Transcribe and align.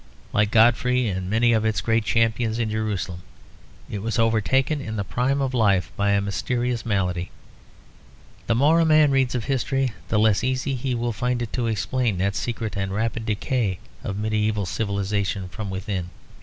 Like 0.33 0.49
Godfrey 0.49 1.07
and 1.07 1.29
many 1.29 1.53
of 1.53 1.63
its 1.63 1.79
great 1.79 2.03
champions 2.05 2.57
in 2.57 2.71
Jerusalem, 2.71 3.21
it 3.87 3.99
was 4.01 4.17
overtaken 4.17 4.81
in 4.81 4.95
the 4.95 5.03
prime 5.03 5.41
of 5.43 5.53
life 5.53 5.91
by 5.95 6.09
a 6.13 6.21
mysterious 6.21 6.83
malady. 6.83 7.29
The 8.47 8.55
more 8.55 8.79
a 8.79 8.83
man 8.83 9.11
reads 9.11 9.35
of 9.35 9.43
history 9.43 9.91
the 10.07 10.17
less 10.17 10.43
easy 10.43 10.73
he 10.73 10.95
will 10.95 11.13
find 11.13 11.39
it 11.43 11.53
to 11.53 11.67
explain 11.67 12.17
that 12.17 12.35
secret 12.35 12.75
and 12.75 12.91
rapid 12.91 13.27
decay 13.27 13.77
of 14.03 14.17
medieval 14.17 14.65
civilisation 14.65 15.47
from 15.49 15.69
within. 15.69 16.09